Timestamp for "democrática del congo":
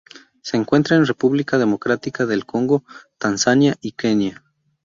1.59-2.83